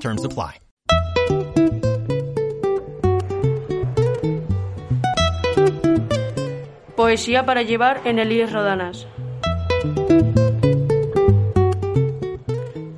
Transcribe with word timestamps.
Terms 0.00 0.24
apply. 0.24 0.60
Poesía 6.96 7.46
para 7.46 7.62
llevar 7.62 8.00
en 8.04 8.18
Elías 8.18 8.52
Rodanas. 8.52 9.06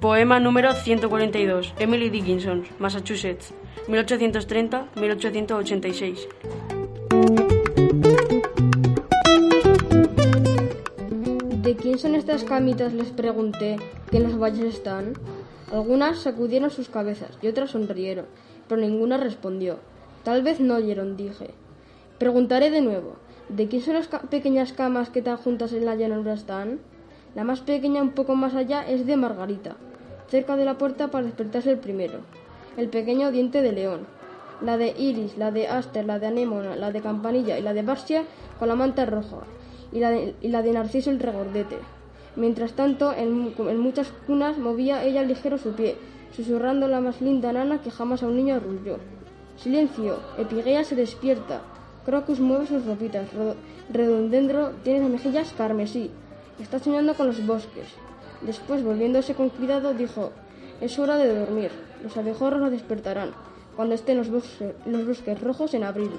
Poema 0.00 0.40
número 0.40 0.74
142, 0.74 1.74
Emily 1.78 2.08
Dickinson, 2.08 2.64
Massachusetts, 2.78 3.52
1830-1886. 3.88 6.26
¿De 11.62 11.76
quién 11.76 11.98
son 11.98 12.14
estas 12.14 12.44
camitas? 12.44 12.94
Les 12.94 13.10
pregunté, 13.10 13.76
que 14.10 14.16
en 14.16 14.22
las 14.22 14.38
valles 14.38 14.74
están. 14.74 15.12
Algunas 15.72 16.20
sacudieron 16.20 16.70
sus 16.70 16.88
cabezas 16.88 17.36
y 17.42 17.48
otras 17.48 17.72
sonrieron, 17.72 18.24
pero 18.68 18.80
ninguna 18.80 19.18
respondió. 19.18 19.78
Tal 20.24 20.42
vez 20.42 20.60
no 20.60 20.76
oyeron, 20.76 21.16
dije. 21.16 21.50
Preguntaré 22.18 22.70
de 22.70 22.80
nuevo, 22.80 23.16
¿de 23.50 23.68
quién 23.68 23.82
son 23.82 23.94
las 23.94 24.08
pequeñas 24.08 24.72
camas 24.72 25.10
que 25.10 25.20
tan 25.20 25.36
juntas 25.36 25.74
en 25.74 25.84
la 25.84 25.94
llanura 25.94 26.32
están? 26.32 26.80
La 27.34 27.44
más 27.44 27.60
pequeña 27.60 28.02
un 28.02 28.12
poco 28.12 28.34
más 28.34 28.54
allá 28.54 28.88
es 28.88 29.06
de 29.06 29.16
Margarita, 29.18 29.76
cerca 30.28 30.56
de 30.56 30.64
la 30.64 30.78
puerta 30.78 31.08
para 31.08 31.26
despertarse 31.26 31.70
el 31.70 31.78
primero. 31.78 32.20
El 32.78 32.88
pequeño 32.88 33.30
diente 33.30 33.60
de 33.60 33.72
león. 33.72 34.06
La 34.62 34.78
de 34.78 34.94
Iris, 34.98 35.36
la 35.36 35.52
de 35.52 35.68
Aster, 35.68 36.06
la 36.06 36.18
de 36.18 36.28
Anémona, 36.28 36.76
la 36.76 36.90
de 36.90 37.02
Campanilla 37.02 37.58
y 37.58 37.62
la 37.62 37.74
de 37.74 37.82
Barsia 37.82 38.24
con 38.58 38.68
la 38.68 38.74
manta 38.74 39.04
roja. 39.04 39.38
Y 39.92 40.00
la 40.00 40.10
de, 40.10 40.34
y 40.40 40.48
la 40.48 40.62
de 40.62 40.72
Narciso 40.72 41.10
el 41.10 41.20
regordete. 41.20 41.76
Mientras 42.38 42.72
tanto, 42.74 43.12
en, 43.12 43.52
en 43.58 43.78
muchas 43.80 44.12
cunas 44.26 44.58
movía 44.58 45.02
ella 45.02 45.22
ligero 45.24 45.58
su 45.58 45.72
pie, 45.72 45.96
susurrando 46.36 46.86
la 46.86 47.00
más 47.00 47.20
linda 47.20 47.52
nana 47.52 47.82
que 47.82 47.90
jamás 47.90 48.22
a 48.22 48.28
un 48.28 48.36
niño 48.36 48.54
arrulló. 48.54 48.98
Silencio, 49.56 50.20
Epigea 50.38 50.84
se 50.84 50.94
despierta. 50.94 51.62
Crocus 52.06 52.38
mueve 52.38 52.66
sus 52.68 52.86
ropitas. 52.86 53.26
Ro- 53.34 53.56
Redondendro 53.92 54.70
tiene 54.84 55.00
las 55.00 55.10
mejillas 55.10 55.52
carmesí. 55.58 56.12
Está 56.62 56.78
soñando 56.78 57.14
con 57.14 57.26
los 57.26 57.44
bosques. 57.44 57.88
Después, 58.42 58.84
volviéndose 58.84 59.34
con 59.34 59.48
cuidado, 59.48 59.92
dijo: 59.94 60.30
Es 60.80 60.96
hora 61.00 61.16
de 61.16 61.36
dormir. 61.40 61.72
Los 62.04 62.16
abejorros 62.16 62.60
la 62.60 62.70
despertarán 62.70 63.32
cuando 63.74 63.96
estén 63.96 64.16
los 64.16 64.30
bosques 64.30 65.40
rojos 65.40 65.74
en 65.74 65.82
abril. 65.82 66.10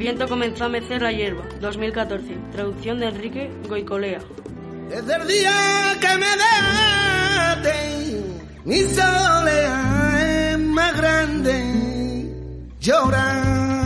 Viento 0.00 0.26
comenzó 0.26 0.64
a 0.64 0.68
mecer 0.70 1.02
la 1.02 1.12
hierba, 1.12 1.44
2014. 1.60 2.34
Traducción 2.52 2.98
de 2.98 3.06
Enrique 3.06 3.50
Goicolea. 3.68 4.20
Desde 4.88 5.14
el 5.14 5.28
día 5.28 5.98
que 6.00 6.16
me 6.16 6.26
dejaste, 6.42 7.74
mi 8.64 8.78
soledad 8.80 10.52
es 10.52 10.58
más 10.58 10.96
grande. 10.96 12.32
Llora 12.80 13.79